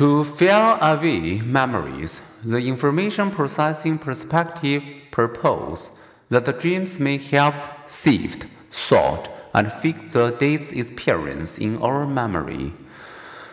To 0.00 0.24
file 0.24 0.78
away 0.80 1.42
memories, 1.42 2.22
the 2.42 2.56
information 2.56 3.30
processing 3.30 3.98
perspective 3.98 4.82
proposes 5.10 5.92
that 6.30 6.46
the 6.46 6.54
dreams 6.54 6.98
may 6.98 7.18
help 7.18 7.54
sift, 7.84 8.46
sort, 8.70 9.28
and 9.52 9.70
fix 9.70 10.14
the 10.14 10.30
day's 10.30 10.72
experience 10.72 11.58
in 11.58 11.76
our 11.82 12.06
memory. 12.06 12.72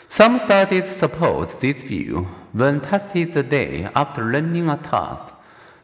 Some 0.08 0.38
studies 0.38 0.86
support 0.86 1.50
this 1.60 1.82
view. 1.82 2.30
When 2.54 2.80
tested 2.80 3.34
the 3.34 3.44
day 3.44 3.90
after 3.94 4.24
learning 4.24 4.70
a 4.70 4.78
task, 4.78 5.34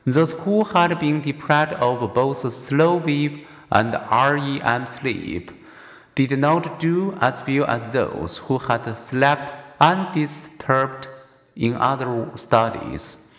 those 0.05 0.31
who 0.31 0.63
had 0.63 0.97
been 0.97 1.19
deprived 1.19 1.73
of 1.73 2.13
both 2.13 2.53
slow 2.53 2.95
wave 2.95 3.45
and 3.69 3.99
REM 4.09 4.87
sleep 4.87 5.51
did 6.15 6.39
not 6.39 6.79
do 6.79 7.17
as 7.19 7.41
well 7.45 7.65
as 7.65 7.91
those 7.91 8.37
who 8.37 8.59
had 8.59 8.97
slept 8.97 9.62
undisturbed 9.79 11.07
in 11.55 11.75
other 11.75 12.29
studies. 12.35 13.33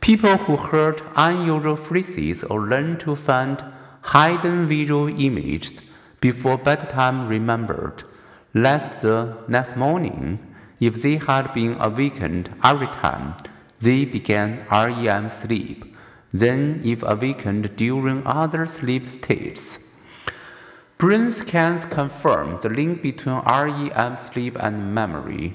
People 0.00 0.36
who 0.36 0.56
heard 0.56 1.02
unusual 1.16 1.76
phrases 1.76 2.44
or 2.44 2.60
learned 2.60 3.00
to 3.00 3.16
find 3.16 3.64
hidden 4.12 4.66
visual 4.66 5.08
images 5.08 5.82
before 6.20 6.56
bedtime 6.56 7.28
remembered 7.28 8.04
less 8.54 9.02
the 9.02 9.36
next 9.48 9.76
morning 9.76 10.38
if 10.80 11.02
they 11.02 11.16
had 11.16 11.52
been 11.54 11.76
awakened 11.80 12.50
every 12.62 12.86
time 12.86 13.34
they 13.80 14.04
began 14.04 14.64
REM 14.70 15.28
sleep 15.28 15.84
than 16.32 16.80
if 16.84 17.02
awakened 17.02 17.76
during 17.76 18.26
other 18.26 18.66
sleep 18.66 19.06
states. 19.06 19.78
Brain 20.98 21.30
scans 21.30 21.84
confirm 21.84 22.58
the 22.60 22.70
link 22.70 23.02
between 23.02 23.36
REM 23.44 24.16
sleep 24.16 24.56
and 24.58 24.94
memory. 24.94 25.54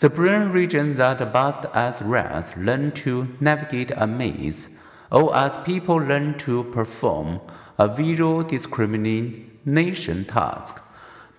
The 0.00 0.08
brain 0.08 0.50
regions 0.50 0.98
that 0.98 1.32
burst 1.32 1.64
as 1.74 2.00
rats 2.02 2.56
learn 2.56 2.92
to 3.02 3.36
navigate 3.40 3.90
a 3.96 4.06
maze, 4.06 4.78
or 5.10 5.34
as 5.34 5.56
people 5.64 5.96
learn 5.96 6.38
to 6.38 6.62
perform 6.64 7.40
a 7.78 7.88
visual 7.88 8.44
discrimination 8.44 10.24
task, 10.24 10.80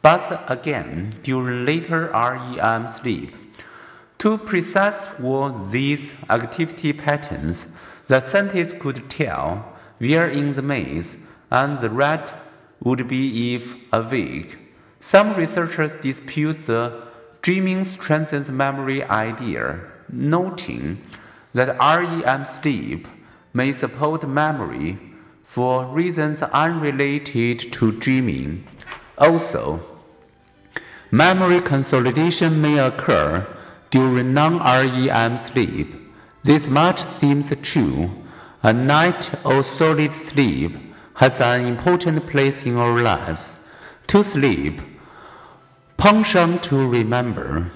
burst 0.02 0.28
again 0.50 1.14
during 1.24 1.64
later 1.64 2.12
REM 2.14 2.90
sleep. 2.90 3.34
To 4.18 4.38
precise 4.38 5.06
what 5.18 5.72
these 5.72 6.16
activity 6.30 6.92
patterns, 6.92 7.68
the 8.08 8.20
scientists 8.20 8.74
could 8.78 9.10
tell 9.10 9.74
where 10.00 10.28
in 10.28 10.52
the 10.52 10.62
maze 10.62 11.16
and 11.50 11.80
the 11.80 11.90
rat 11.90 12.34
would 12.84 13.08
be 13.08 13.56
if 13.56 13.76
awake. 13.94 14.58
Some 15.00 15.36
researchers 15.36 15.92
dispute 16.02 16.64
the 16.64 17.09
dreaming 17.42 17.84
strengthens 17.84 18.50
memory 18.50 19.04
idea, 19.04 19.80
noting 20.12 21.02
that 21.54 21.78
REM 21.80 22.46
sleep 22.46 23.08
may 23.54 23.72
support 23.72 24.28
memory 24.28 24.98
for 25.44 25.86
reasons 25.86 26.42
unrelated 26.42 27.72
to 27.74 27.92
dreaming. 27.92 28.68
Also, 29.18 29.82
memory 31.12 31.60
consolidation 31.62 32.62
may 32.62 32.78
occur 32.78 33.48
during 33.90 34.34
non 34.34 34.60
REM 34.60 35.38
sleep. 35.38 35.96
This 36.44 36.68
much 36.68 37.02
seems 37.02 37.54
true. 37.62 38.12
A 38.62 38.74
night 38.74 39.34
of 39.46 39.66
solid 39.66 40.14
sleep 40.14 40.78
has 41.16 41.40
an 41.42 41.66
important 41.66 42.28
place 42.28 42.64
in 42.64 42.78
our 42.78 43.02
lives. 43.02 43.70
To 44.08 44.24
sleep, 44.24 44.82
Punction 46.00 46.60
to 46.60 46.88
remember. 46.88 47.70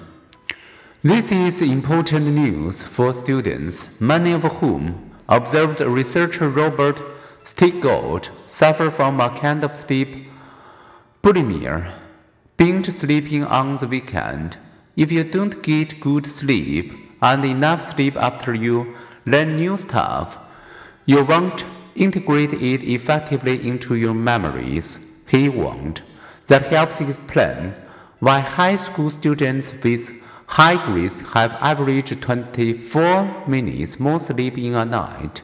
This 1.02 1.30
is 1.30 1.60
important 1.60 2.28
news 2.28 2.82
for 2.82 3.12
students, 3.12 3.86
many 4.00 4.32
of 4.32 4.44
whom, 4.44 5.10
observed 5.28 5.80
researcher 5.80 6.48
Robert 6.48 7.02
Stickgold, 7.44 8.30
suffer 8.46 8.90
from 8.90 9.20
a 9.20 9.28
kind 9.28 9.62
of 9.62 9.74
sleep 9.74 10.26
bulimia, 11.22 11.92
binge 12.56 12.88
sleeping 12.88 13.44
on 13.44 13.76
the 13.76 13.86
weekend. 13.86 14.56
If 14.96 15.12
you 15.12 15.22
don't 15.24 15.62
get 15.62 16.00
good 16.00 16.24
sleep 16.24 16.94
and 17.20 17.44
enough 17.44 17.94
sleep 17.94 18.16
after 18.16 18.54
you 18.54 18.96
learn 19.26 19.58
new 19.58 19.76
stuff, 19.76 20.38
you 21.04 21.22
won't 21.22 21.66
integrate 21.94 22.54
it 22.54 22.82
effectively 22.84 23.68
into 23.68 23.94
your 23.94 24.14
memories. 24.14 25.22
He 25.28 25.50
warned. 25.50 26.00
That 26.46 26.68
helps 26.68 27.02
explain 27.02 27.74
why 28.20 28.40
high 28.40 28.76
school 28.76 29.10
students 29.10 29.72
with 29.82 30.10
high 30.46 30.84
grades 30.86 31.20
have 31.32 31.52
averaged 31.60 32.20
24 32.20 33.48
minutes 33.48 33.98
more 33.98 34.20
sleep 34.20 34.56
in 34.58 34.74
a 34.74 34.84
night 34.84 35.42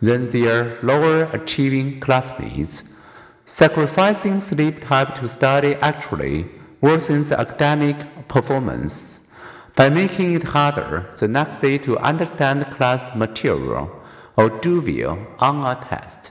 than 0.00 0.30
their 0.30 0.78
lower 0.82 1.24
achieving 1.32 2.00
classmates. 2.00 3.00
Sacrificing 3.46 4.40
sleep 4.40 4.80
time 4.80 5.12
to 5.14 5.28
study 5.28 5.74
actually 5.76 6.46
worsens 6.82 7.36
academic 7.36 7.96
performance 8.28 9.30
by 9.76 9.88
making 9.88 10.32
it 10.34 10.44
harder 10.44 11.10
the 11.18 11.28
next 11.28 11.60
day 11.60 11.78
to 11.78 11.98
understand 11.98 12.64
class 12.70 13.14
material 13.14 13.90
or 14.36 14.48
do 14.60 14.80
well 14.80 15.18
on 15.38 15.64
a 15.64 15.74
test. 15.84 16.30